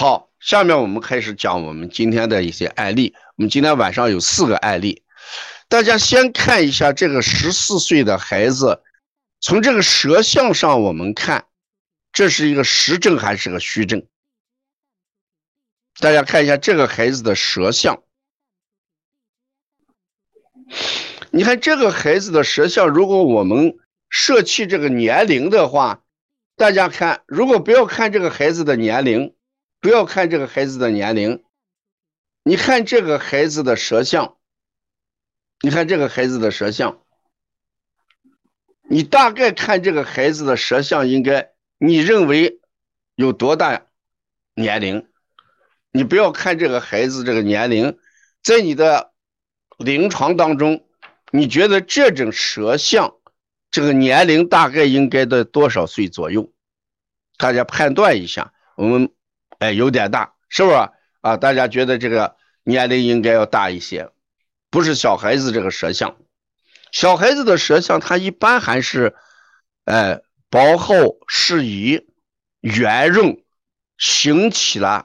[0.00, 3.16] 好，下面我们开始讲我们今天的一些案例。
[3.36, 5.02] 我们今天晚上有四个案例，
[5.68, 8.80] 大家先看一下这个十四岁的孩子，
[9.40, 11.46] 从这个舌象上我们看，
[12.12, 14.06] 这是一个实症还是个虚症？
[15.98, 18.00] 大家看一下这个孩子的舌象，
[21.32, 23.76] 你看这个孩子的舌象，如果我们
[24.08, 26.04] 舍弃这个年龄的话，
[26.54, 29.34] 大家看，如果不要看这个孩子的年龄。
[29.80, 31.44] 不要看这个孩子的年龄，
[32.42, 34.36] 你看这个孩子的舌象，
[35.60, 37.00] 你看这个孩子的舌象，
[38.90, 42.58] 你大概看这个孩子的舌象，应该你认为
[43.14, 43.86] 有多大
[44.54, 45.06] 年龄？
[45.92, 48.00] 你不要看这个孩子这个年龄，
[48.42, 49.12] 在你的
[49.78, 50.84] 临床当中，
[51.30, 53.14] 你觉得这种舌象，
[53.70, 56.52] 这个年龄大概应该在多少岁左右？
[57.36, 59.12] 大家判断一下，我们。
[59.58, 60.76] 哎，有点大，是不是
[61.20, 61.36] 啊？
[61.36, 64.10] 大家觉得这个年龄应该要大一些，
[64.70, 66.16] 不是小孩子这个舌象。
[66.92, 69.14] 小孩子的舌象，它一般还是，
[69.84, 72.06] 哎，薄厚适宜、
[72.60, 73.42] 圆润，
[73.98, 75.04] 形起来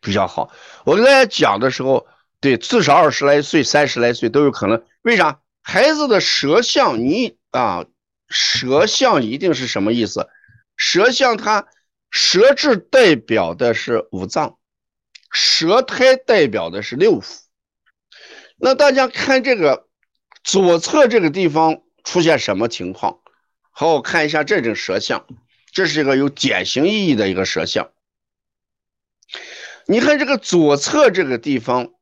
[0.00, 0.52] 比较好。
[0.84, 2.08] 我跟大家讲的时候，
[2.40, 4.84] 对，至少二十来岁、三十来岁都有可能。
[5.02, 5.40] 为啥？
[5.62, 7.86] 孩子的舌象，你啊，
[8.28, 10.28] 舌象一定是什么意思？
[10.76, 11.68] 舌象它。
[12.10, 14.58] 舌质代表的是五脏，
[15.30, 17.40] 舌苔代表的是六腑。
[18.56, 19.88] 那大家看这个
[20.42, 23.20] 左侧这个地方出现什么情况？
[23.70, 25.26] 好，我看一下这种舌象，
[25.72, 27.92] 这是一个有典型意义的一个舌象。
[29.86, 31.92] 你看这个左侧这个地方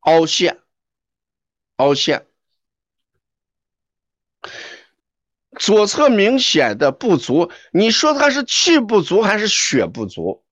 [0.00, 0.60] 凹陷，
[1.76, 2.26] 凹陷。
[5.62, 10.44] 左侧明显的不足，你说他是气不足还是血不足？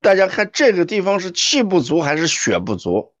[0.00, 3.14] 大家看这个地方是气不足还是血不足？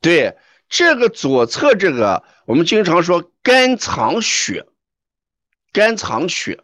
[0.00, 0.38] 对，
[0.68, 4.68] 这个左侧这个，我们经常说肝藏血，
[5.72, 6.62] 肝藏血，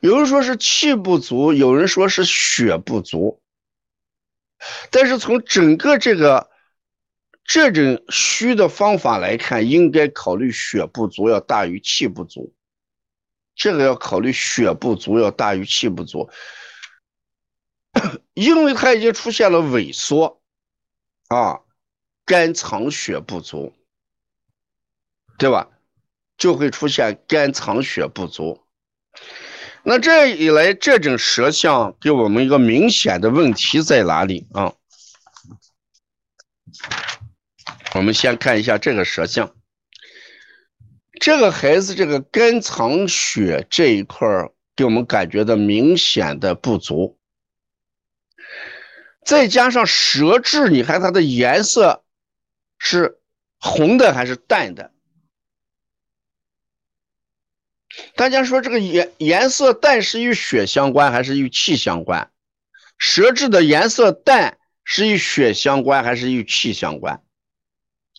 [0.00, 3.40] 有人说是气不足，有人说是血不足，
[4.90, 6.50] 但是从整个这个。
[7.48, 12.54] 这种虚的方法来看，应该考虑血不足要大于气不足。
[13.56, 16.30] 这个要考虑血不足要大于气不足，
[18.34, 20.40] 因为它已经出现了萎缩，
[21.28, 21.60] 啊，
[22.26, 23.72] 肝藏血不足，
[25.38, 25.70] 对吧？
[26.36, 28.62] 就会出现肝藏血不足。
[29.82, 34.74] 那这一来，这种舌象给我们一个明显的问题在哪里啊？
[37.94, 39.56] 我们先看一下这个舌象，
[41.20, 44.28] 这个孩子这个肝藏血这一块
[44.76, 47.18] 给我们感觉到明显的不足，
[49.24, 52.04] 再加上舌质，你看它的颜色
[52.78, 53.18] 是
[53.58, 54.92] 红的还是淡的？
[58.14, 62.30] 大家说这个颜颜色淡是与血相关还是与气相关？
[62.98, 67.22] 舌质的颜色淡是与血相关还是与气相关？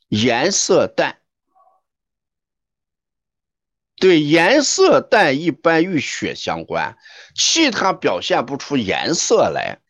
[0.10, 1.22] 颜色淡，
[3.96, 6.98] 对，颜色淡一般与血相关，
[7.36, 9.82] 气它表现不出颜色来，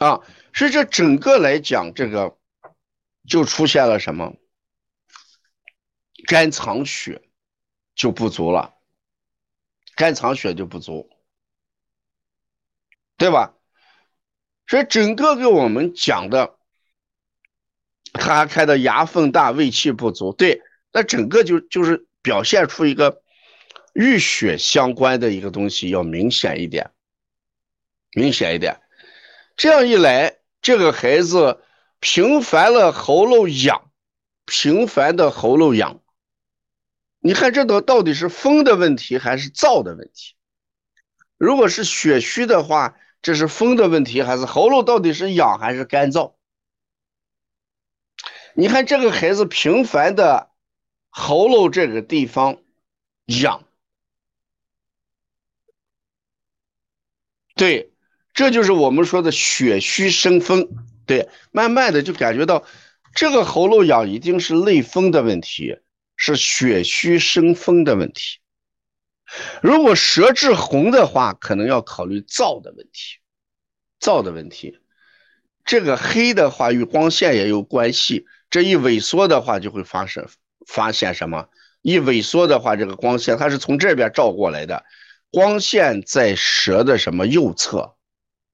[0.00, 0.20] 啊，
[0.54, 2.38] 所以这整个来讲，这个
[3.28, 4.34] 就出现了什么？
[6.26, 7.22] 肝藏血
[7.94, 8.74] 就不足了，
[9.94, 11.10] 肝藏血就不足，
[13.18, 13.54] 对吧？
[14.66, 16.57] 所以整个给我们讲的。
[18.18, 20.60] 他还开的牙缝大，胃气不足，对，
[20.92, 23.22] 那整个就就是表现出一个
[23.94, 26.90] 淤血相关的一个东西要明显一点，
[28.12, 28.80] 明显一点。
[29.56, 31.60] 这样一来，这个孩子
[32.00, 33.90] 频繁了喉咙痒，
[34.46, 36.00] 频繁的喉咙痒，
[37.20, 40.34] 你看这个到底是风的问题还是燥的问题？
[41.36, 46.34] 如果是血虚的话，这是风的问题还是喉咙到底是痒还是干燥？
[48.60, 50.50] 你看这个孩子频繁的
[51.10, 52.60] 喉咙这个地方
[53.26, 53.64] 痒，
[57.54, 57.92] 对，
[58.34, 60.68] 这就是我们说的血虚生风。
[61.06, 62.64] 对，慢慢的就感觉到
[63.14, 65.76] 这个喉咙痒一定是内风的问题，
[66.16, 68.40] 是血虚生风的问题。
[69.62, 73.18] 如果舌质红的话，可能要考虑燥的问题，
[74.00, 74.80] 燥的问题。
[75.64, 78.26] 这个黑的话与光线也有关系。
[78.50, 80.26] 这一萎缩的话，就会发生
[80.66, 81.48] 发现什么？
[81.82, 84.84] 一萎缩的话，这个光线它是从这边照过来的，
[85.30, 87.94] 光线在舌的什么右侧？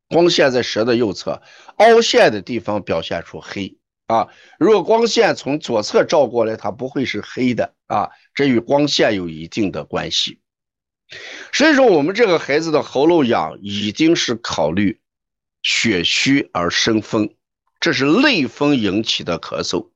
[0.08, 1.42] 光线在舌的右侧，
[1.78, 4.28] 凹陷的地方表现出黑啊。
[4.58, 8.10] 如果光线从左侧照过来，它不会是黑的啊。
[8.34, 10.40] 这与光线有一定的关系。
[11.52, 15.00] 所以说，我们这个孩子的喉咙痒，已经是考虑
[15.62, 17.34] 血虚而生风，
[17.84, 19.90] 这是类风引起的咳嗽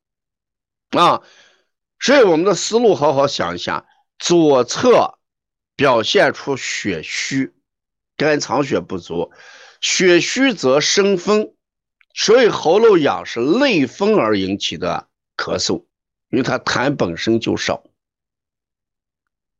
[0.91, 1.23] 啊。
[1.99, 3.87] 所以我们的思路好好想一下，
[4.19, 5.19] 左侧
[5.75, 7.55] 表现出血虚，
[8.15, 9.33] 肝藏血不足。
[9.81, 11.55] 血虚则生风，
[12.13, 15.87] 所以喉咙痒是内风而引起的咳嗽，
[16.29, 17.83] 因为它痰本身就少。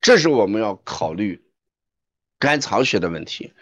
[0.03, 1.43] 这是我们要考虑
[2.39, 3.55] 肝藏血的问题。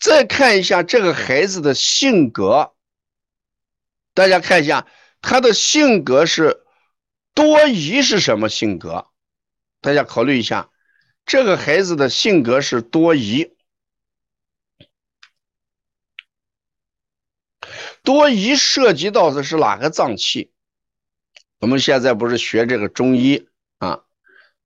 [0.00, 2.72] 再看一下这个孩子的性格，
[4.18, 4.88] 大家看一下
[5.20, 6.64] 他的性格是
[7.34, 9.06] 多疑是什么性格？
[9.80, 10.70] 大家考虑一下，
[11.24, 13.54] 这个孩子的性格是多疑。
[18.02, 20.50] 多疑涉及到的是哪个脏器？
[21.60, 23.48] 我们现在不是学这个中医
[23.78, 24.02] 啊？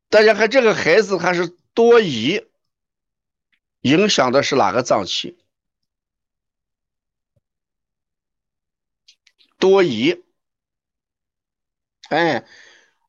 [0.09, 2.47] 大家看这个孩子他是多疑，
[3.83, 5.42] 影响的是哪个脏器？
[9.63, 10.21] 多疑，
[12.09, 12.45] 哎，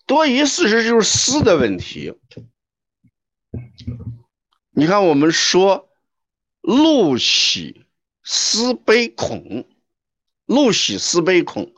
[0.06, 2.14] 多疑事实就是思的问题。
[4.70, 5.90] 你看，我们说
[6.62, 7.88] 怒喜
[8.24, 9.68] 思悲恐。
[10.46, 11.74] 怒喜思悲恐，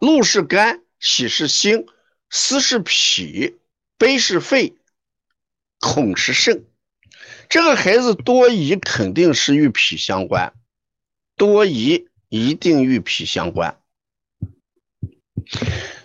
[0.00, 1.84] 怒是肝，喜是心，
[2.30, 3.58] 思是脾，
[3.98, 4.78] 悲是肺，
[5.78, 6.64] 恐是肾。
[7.50, 10.54] 这个孩子多疑，肯定是与脾相关。
[11.36, 13.79] 多疑一定与脾相关。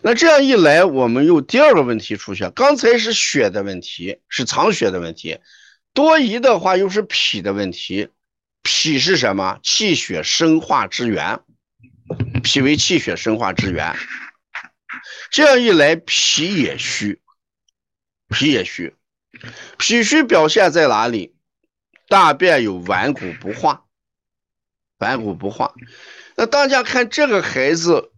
[0.02, 2.52] 那这样一来，我们又第二个问题出现。
[2.54, 5.40] 刚才是血的问题，是藏血的问题。
[5.94, 8.10] 多疑的话，又是脾的问题。
[8.64, 9.60] 脾是什么？
[9.64, 11.40] 气血生化之源。
[12.44, 13.96] 脾为气血生化之源，
[15.32, 17.20] 这样一来，脾也虚，
[18.30, 18.96] 脾也虚，
[19.80, 21.34] 脾虚表现在哪里？
[22.08, 23.86] 大便有顽固不化，
[25.00, 25.74] 顽固不化。
[26.36, 28.12] 那大家看这个孩子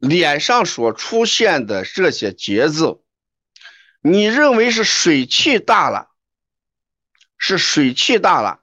[0.00, 3.00] 脸上所出现的这些结字，
[4.00, 6.10] 你认为是水气大了，
[7.36, 8.62] 是水气大了，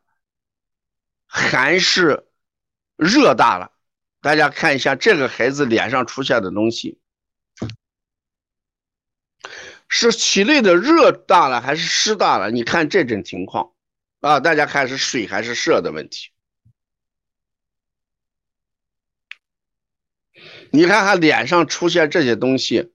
[1.28, 2.28] 还是
[2.96, 3.72] 热大了？
[4.20, 7.00] 大家看一下这个孩子脸上出现的东西，
[9.88, 12.50] 是体内的热大了还是湿大了？
[12.50, 13.74] 你看这种情况
[14.22, 16.32] 啊，大家看是水还是热的问题？
[20.72, 22.92] 你看他脸上出现这些东西，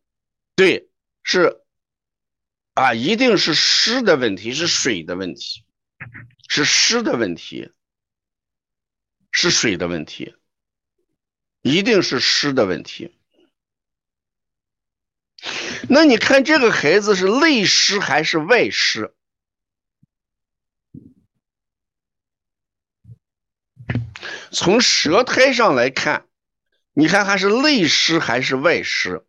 [0.54, 0.88] 对，
[1.22, 1.60] 是
[2.74, 5.64] 啊，一定是湿的问题，是水的问题，
[6.48, 7.72] 是湿的问题，
[9.30, 10.34] 是水的问题。
[11.62, 13.16] 一定是湿的问题。
[15.88, 19.14] 那你看这个孩子是内湿还是外湿？
[24.50, 26.26] 从舌苔上来看，
[26.92, 29.24] 你看还是内湿还是外湿？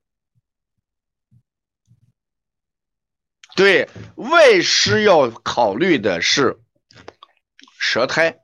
[3.56, 6.60] 对外湿要考虑的是
[7.78, 8.40] 舌苔。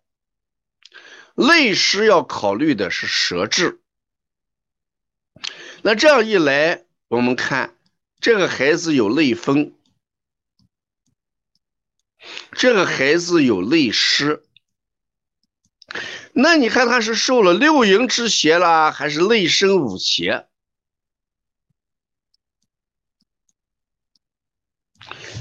[1.35, 3.79] 内湿要考虑的是舌质，
[5.81, 7.77] 那这样一来，我们看
[8.19, 9.73] 这个孩子有内风，
[12.51, 14.43] 这个孩子有内湿，
[16.33, 20.47] 那你看他是受了六淫之邪啦，还是内生五邪？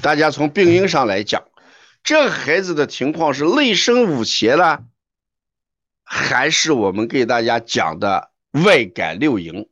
[0.00, 1.48] 大家从病因上来讲，
[2.02, 4.84] 这孩子的情况是内生五邪了。
[6.04, 9.68] 还是我们给大家讲的外感六淫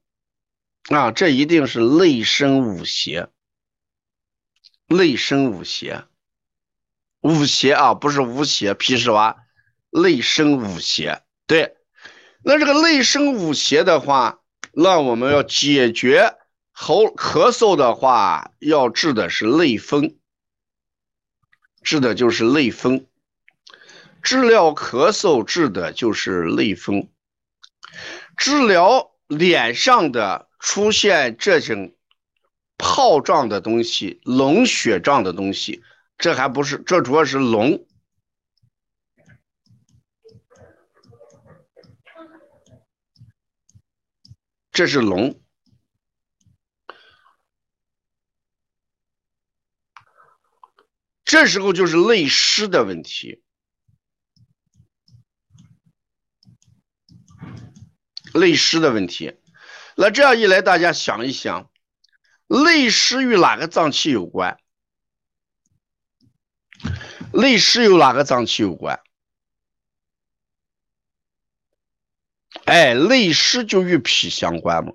[0.90, 3.30] 啊，这一定是内生五邪，
[4.87, 6.04] 内生五邪，
[7.20, 9.46] 五邪啊，不是五邪，皮实吧？
[10.00, 11.76] 内生五邪，对。
[12.43, 14.41] 那这个内生五邪的话，
[14.73, 16.37] 那我们要解决
[16.71, 20.17] 喉咳嗽的话，要治的是内风，
[21.83, 23.07] 治的就是内风。
[24.23, 27.09] 治疗咳嗽治的就是内风，
[28.37, 31.95] 治疗脸上的出现这种
[32.76, 35.83] 泡状的东西、脓血状的东西，
[36.19, 37.85] 这还不是，这主要是脓，
[44.76, 45.40] 这是龙。
[51.25, 53.42] 这时候就是内湿的问题，
[58.35, 59.38] 内湿的问题。
[59.97, 61.71] 那这样一来，大家想一想，
[62.47, 64.61] 内湿与哪个脏器有关？
[67.33, 69.00] 内湿与哪个脏器有关？
[72.66, 74.92] 哎，内湿就与脾相关嘛，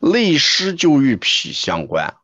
[0.00, 2.14] 内湿就与脾相关。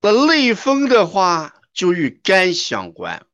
[0.00, 3.24] 那内风的话，就与肝相关，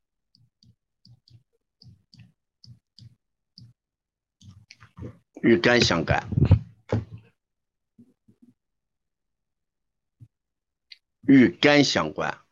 [5.41, 6.29] 与肝相关，
[11.23, 12.46] 与肝相关。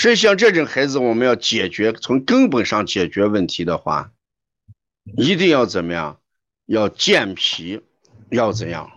[0.00, 4.10] 所以，像这种孩子，我们要解决从根本上解决问题的话，
[5.18, 6.18] 一定要怎么样？
[6.64, 7.82] 要健脾，
[8.30, 8.90] 要怎样？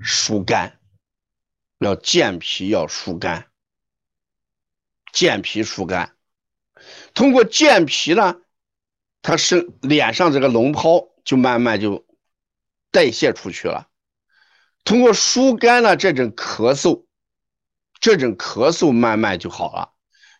[0.00, 0.80] 疏肝。
[1.78, 3.46] 要健脾，要疏肝。
[5.12, 6.16] 健脾疏肝，
[7.14, 8.40] 通过健脾呢，
[9.22, 12.04] 他身脸上这个脓泡就慢慢就
[12.90, 13.88] 代谢出去了。
[14.82, 17.04] 通过疏肝呢，这种咳嗽，
[18.00, 19.93] 这种咳嗽慢慢就好了。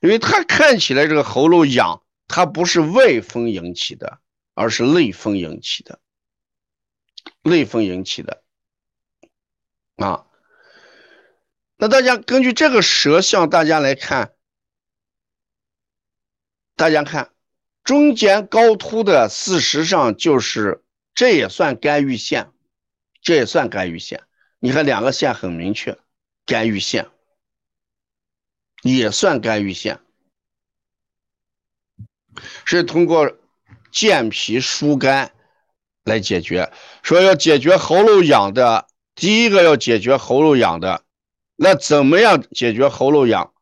[0.05, 4.19] 因为他看起来这个喉咙痒，它不是外风引起的，
[4.53, 5.99] 而是内风引起的，
[7.43, 8.43] 内风引起的
[9.97, 10.27] 啊。
[11.79, 14.35] 那大家根据这个舌象，大家来看，
[16.77, 17.33] 大家看
[17.83, 20.85] 中间高凸的，事实上就是
[21.15, 22.53] 这也算肝郁线，
[23.23, 24.23] 这也算肝郁线。
[24.59, 25.99] 你看两个线很明确，
[26.45, 27.09] 肝郁线
[28.93, 29.99] 也算肝郁线，
[32.67, 33.37] 是通过
[33.91, 35.33] 健脾疏肝
[36.05, 36.71] 来解决。
[37.03, 41.03] 说要解决喉咙痒的，第一个要解决喉咙痒的。
[41.57, 43.55] 那怎么样解决喉咙痒？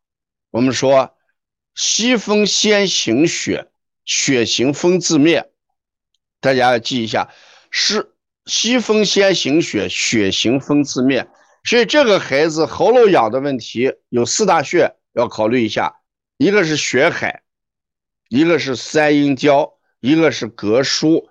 [0.50, 1.16] 我们说，
[1.74, 3.70] 西风先行血，
[4.04, 5.52] 血行风自灭。
[6.40, 7.32] 大家要记一下，
[7.70, 8.12] 是
[8.46, 11.28] 西风先行血，血行风自灭。
[11.64, 16.00] 所以这个孩子喉咙痒的问题有四大穴要考虑一下，
[16.36, 17.42] 一个是血海，
[18.28, 21.28] 一个是三阴交，一个是膈腧，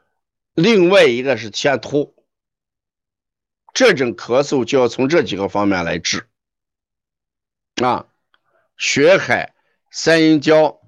[0.53, 2.15] 另外一个是天突。
[3.73, 6.27] 这种咳嗽就要从这几个方面来治。
[7.81, 8.05] 啊，
[8.77, 9.55] 血海、
[9.89, 10.81] 三阴交、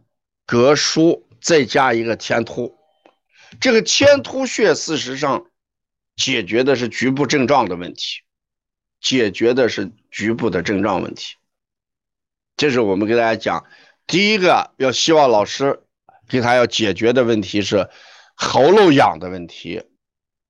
[0.46, 2.78] 膈腧，再加一个天突。
[3.60, 5.50] 这个天突穴，事实上
[6.16, 8.22] 解决的是局部症状的问题，
[9.00, 11.36] 解决的是局部的症状问题。
[12.56, 13.66] 这是我们给大家讲，
[14.08, 15.82] 第一个要希望老师
[16.28, 17.90] 给他要解决的问题是
[18.36, 19.84] 喉咙痒的问题，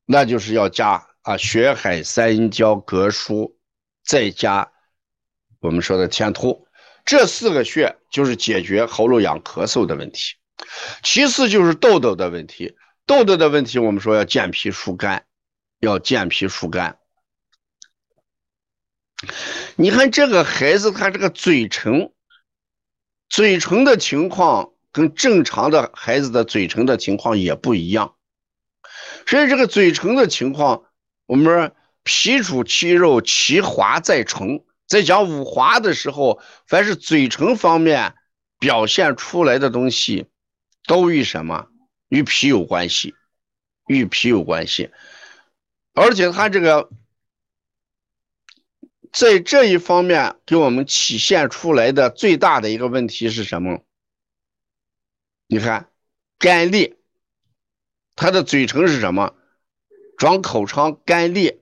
[0.05, 3.53] 那就是要加啊血海、三阴交、膈腧，
[4.05, 4.71] 再加。
[5.59, 6.67] 我们说的天突，
[7.05, 10.35] 这四个穴就是解决喉咙痒、咳嗽的问题。
[11.01, 15.25] 其次就是痘痘的问题，痘痘的问题，我们说要健脾疏肝，
[15.79, 16.97] 要健脾疏肝。
[19.75, 22.11] 你看这个孩子，他这个嘴唇，
[23.29, 28.15] 嘴唇的情况跟正常的孩子的嘴唇的情况也不一样。
[29.25, 30.83] 所以这个嘴唇的情况，
[31.25, 34.63] 我们说脾主肌肉，其华在唇。
[34.85, 38.15] 在讲五华的时候，凡是嘴唇方面
[38.59, 40.27] 表现出来的东西，
[40.85, 41.67] 都与什么？
[42.09, 43.15] 与脾有关系，
[43.87, 44.91] 与脾有关系。
[45.95, 46.89] 而且他这个
[49.13, 53.83] 在这一方面给我们体现出来的最大的一个问题是什么？
[55.45, 55.91] 你看，
[56.39, 56.97] 干裂，
[58.15, 59.35] 他的嘴唇是什么？
[60.17, 61.59] 长口疮，干裂。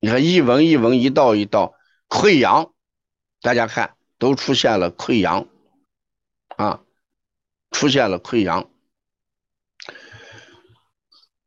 [0.00, 1.74] 你看一纹一纹，一道一道。
[2.08, 2.74] 溃疡，
[3.40, 5.48] 大家看都出现了溃疡
[6.56, 6.82] 啊，
[7.70, 8.70] 出现了溃疡。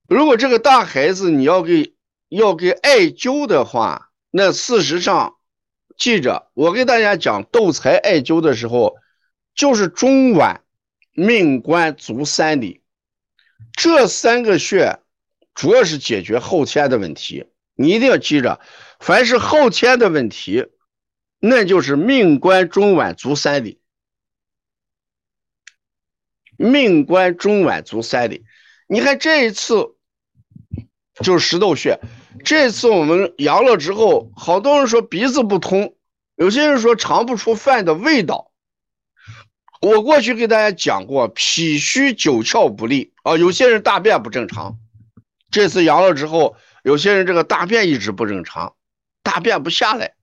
[0.08, 1.96] 如果这个大孩子你要给
[2.30, 4.05] 要给艾灸的话，
[4.38, 5.38] 那事实上
[5.96, 8.98] 记着，我给大家讲斗财艾灸的时候，
[9.54, 10.60] 就是中脘、
[11.14, 12.82] 命关、足三里
[13.72, 15.00] 这三个穴，
[15.54, 17.46] 主要是解决后天的问题。
[17.76, 18.60] 你一定要记着。
[19.00, 20.66] 凡是后天的问题，
[21.40, 23.80] 那就是命关中脘足三里。
[26.58, 28.44] 命关中脘足三里，
[28.90, 29.95] 你看这一次
[31.24, 32.00] 就是石头穴。
[32.44, 35.96] 这次我们阳了之后，好多人说鼻子不通，
[36.36, 38.52] 有些人说尝不出饭的味道。
[39.82, 44.78] 我过去给大家讲过，脾虚九窍不利啊，有些人大便不正常，
[45.52, 48.76] 这次阳了之后，有些人这个大便一直不正常，
[49.22, 50.16] 大便不下来。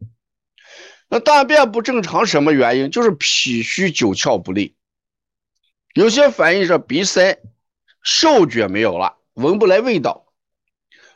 [1.09, 2.91] 那大便不正常什么原因？
[2.91, 4.75] 就是脾虚九窍不利。
[5.95, 7.39] 有些反映是鼻塞，
[8.03, 10.25] 嗅觉没有了，闻不来味道；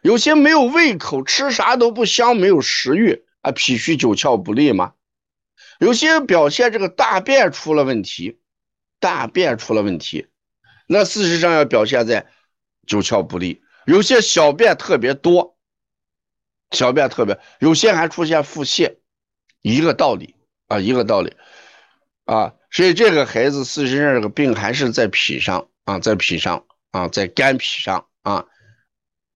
[0.02, 4.92] 有些没有胃口，吃啥都不香，没有食欲啊，脾虚九窍不利嘛。
[5.78, 8.38] 有些表现这个大便出了问题，
[9.00, 10.26] 大便出了问题，
[10.86, 12.26] 那事实上要表现在
[12.86, 13.62] 九窍不利。
[13.84, 15.56] 有些小便特别多，
[16.70, 18.96] 小便特别，有些还出现腹泻，
[19.62, 20.34] 一个道理
[20.68, 21.36] 啊，一个道理
[22.24, 22.54] 啊。
[22.70, 28.46] 所以这个孩子事实上这个病还是在脾上啊，在脾上啊，在肝脾上啊，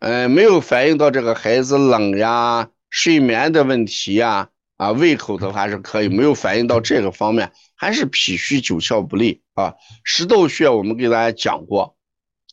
[0.01, 4.51] 嗯，没有反映到这个孩子冷呀、睡眠的问题呀。
[4.77, 9.75] 啊，胃口的话是可以，没有反映到这个方面，还是脾虚九窍不利啊。
[10.05, 11.99] 食窦穴我们给大家讲过，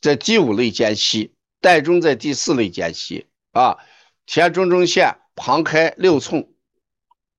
[0.02, 3.78] 在第五类间隙，带中在第四类间隙啊。
[4.26, 6.50] 田中中线旁开六寸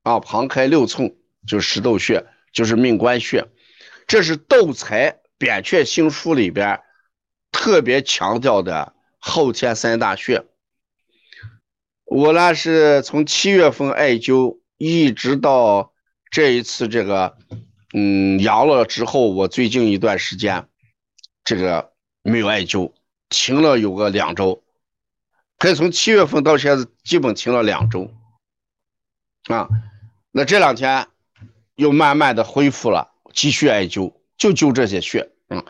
[0.01, 3.47] 啊，旁开六寸就是食窦穴，就是命关穴。
[4.07, 6.81] 这是窦财扁鹊心书里边
[7.51, 10.45] 特别强调的后天三大穴。
[12.05, 14.57] 我呢是从七月份艾灸。
[14.81, 15.91] 一直到
[16.31, 17.37] 这一次这个，
[17.93, 20.69] 嗯，阳了之后，我最近一段时间，
[21.43, 22.93] 这个没有艾灸，
[23.27, 24.63] 停了有个两周，
[25.57, 28.09] 可以从七月份到现在基本停了两周，
[29.49, 29.67] 啊，
[30.31, 31.07] 那这两天
[31.75, 35.61] 又慢慢的恢复了，继续艾灸，就灸这些穴，嗯，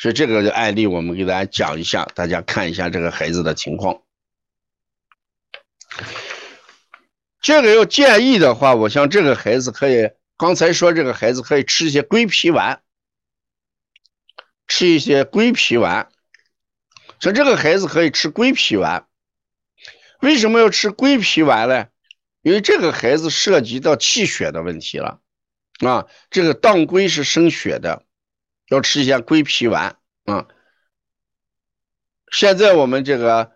[0.00, 4.00] 所以这个案例我们给大家讲一下，大家看一下这个孩子的情况。
[7.42, 12.80] 这个要建议的话，我像这个孩子可以，刚才说这个孩子可以吃一些归脾丸，
[14.66, 16.10] 吃一些归脾丸。
[17.20, 19.06] 像这个孩子可以吃归脾丸，
[20.20, 21.88] 为什么要吃归脾丸呢？
[22.40, 25.20] 因为这个孩子涉及到气血的问题了
[25.80, 26.06] 啊。
[26.30, 28.06] 这个当归是生血的，
[28.70, 30.46] 要吃一些归脾丸啊。
[32.32, 33.52] 现在我们这个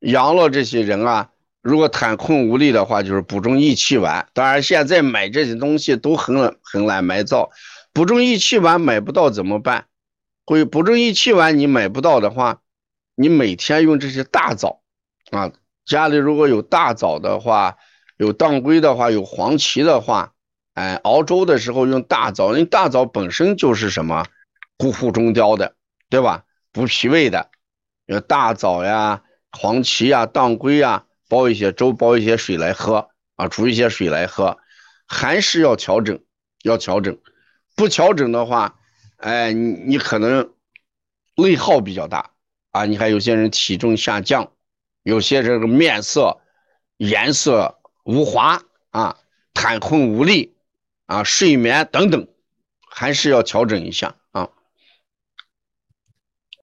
[0.00, 1.30] 阳了这些人啊。
[1.62, 4.28] 如果痰困无力的话，就是补中益气丸。
[4.32, 7.50] 当然，现在买这些东西都很很难买到，
[7.92, 9.86] 补中益气丸买不到怎么办？
[10.44, 12.60] 会补中益气丸你买不到的话，
[13.16, 14.80] 你每天用这些大枣
[15.32, 15.50] 啊，
[15.84, 17.78] 家里如果有大枣的话，
[18.16, 20.34] 有当归的话，有黄芪的话，
[20.74, 24.24] 哎，熬粥的时候用大枣，因为大枣本身就是什么
[24.78, 25.74] 固护中焦的，
[26.08, 26.44] 对吧？
[26.72, 27.50] 补脾胃的，
[28.06, 31.04] 有大枣呀、黄芪呀、当归呀。
[31.28, 34.58] 煲一些粥，煲一些水来喝啊，煮一些水来喝。
[35.08, 36.22] 寒湿要调整，
[36.62, 37.18] 要调整，
[37.74, 38.78] 不调整的话，
[39.16, 40.52] 哎，你你可能
[41.34, 42.30] 内耗比较大
[42.70, 42.84] 啊。
[42.84, 44.52] 你看有些人体重下降，
[45.02, 46.38] 有些这个面色
[46.96, 49.18] 颜色无华啊，
[49.52, 50.54] 痰困无力
[51.06, 52.28] 啊，睡眠等等，
[52.88, 54.14] 还是要调整一下